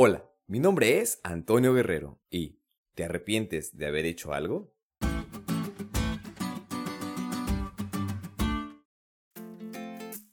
[0.00, 2.60] Hola, mi nombre es Antonio Guerrero y
[2.94, 4.72] ¿te arrepientes de haber hecho algo?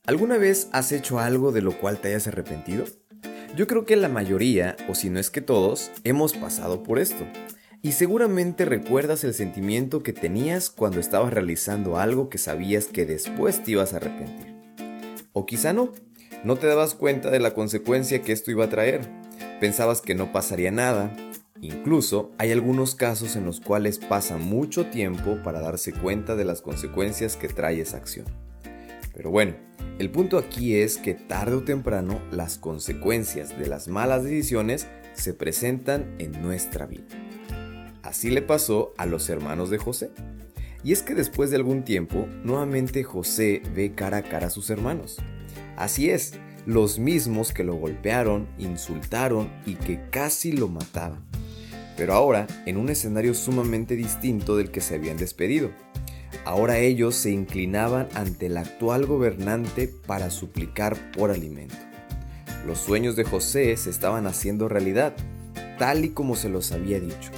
[0.06, 2.86] ¿Alguna vez has hecho algo de lo cual te hayas arrepentido?
[3.56, 7.26] Yo creo que la mayoría, o si no es que todos, hemos pasado por esto.
[7.82, 13.64] Y seguramente recuerdas el sentimiento que tenías cuando estabas realizando algo que sabías que después
[13.64, 14.54] te ibas a arrepentir.
[15.34, 15.92] O quizá no,
[16.44, 19.25] no te dabas cuenta de la consecuencia que esto iba a traer.
[19.60, 21.16] Pensabas que no pasaría nada.
[21.62, 26.62] Incluso hay algunos casos en los cuales pasa mucho tiempo para darse cuenta de las
[26.62, 28.26] consecuencias que trae esa acción.
[29.14, 29.56] Pero bueno,
[29.98, 35.34] el punto aquí es que tarde o temprano las consecuencias de las malas decisiones se
[35.34, 37.06] presentan en nuestra vida.
[38.04, 40.12] Así le pasó a los hermanos de José.
[40.84, 44.70] Y es que después de algún tiempo, nuevamente José ve cara a cara a sus
[44.70, 45.18] hermanos.
[45.78, 46.34] Así es,
[46.66, 51.24] los mismos que lo golpearon, insultaron y que casi lo mataban.
[51.96, 55.72] Pero ahora en un escenario sumamente distinto del que se habían despedido.
[56.44, 61.76] Ahora ellos se inclinaban ante el actual gobernante para suplicar por alimento.
[62.68, 65.16] Los sueños de José se estaban haciendo realidad,
[65.78, 67.32] tal y como se los había dicho,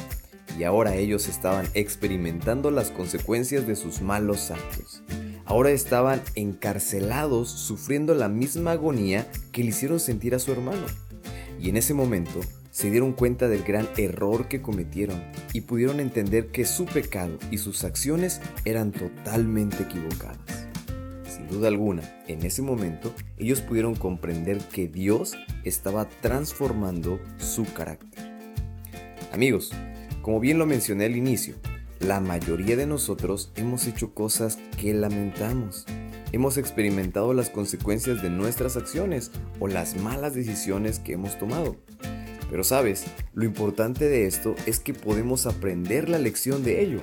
[0.57, 5.03] y ahora ellos estaban experimentando las consecuencias de sus malos actos.
[5.47, 10.85] Ahora estaban encarcelados sufriendo la misma agonía que le hicieron sentir a su hermano.
[11.57, 16.47] Y en ese momento se dieron cuenta del gran error que cometieron y pudieron entender
[16.47, 20.67] que su pecado y sus acciones eran totalmente equivocadas.
[21.25, 28.37] Sin duda alguna, en ese momento ellos pudieron comprender que Dios estaba transformando su carácter.
[29.31, 29.71] Amigos,
[30.21, 31.55] como bien lo mencioné al inicio,
[31.99, 35.85] la mayoría de nosotros hemos hecho cosas que lamentamos.
[36.31, 41.77] Hemos experimentado las consecuencias de nuestras acciones o las malas decisiones que hemos tomado.
[42.49, 46.99] Pero sabes, lo importante de esto es que podemos aprender la lección de ello.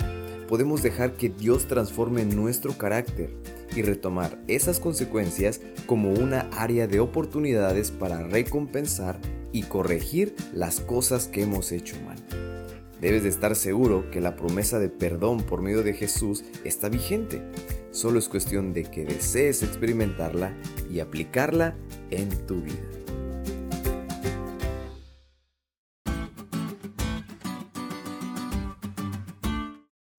[0.49, 3.35] Podemos dejar que Dios transforme nuestro carácter
[3.75, 9.19] y retomar esas consecuencias como una área de oportunidades para recompensar
[9.53, 12.17] y corregir las cosas que hemos hecho mal.
[13.05, 17.43] Debes de estar seguro que la promesa de perdón por medio de Jesús está vigente.
[17.91, 20.57] Solo es cuestión de que desees experimentarla
[20.91, 21.77] y aplicarla
[22.09, 22.81] en tu vida.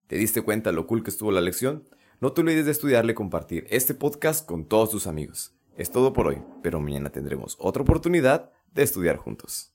[0.06, 1.90] ¿Te diste cuenta lo cool que estuvo la lección?
[2.22, 5.56] No te olvides de estudiarle y compartir este podcast con todos tus amigos.
[5.76, 9.75] Es todo por hoy, pero mañana tendremos otra oportunidad de estudiar juntos.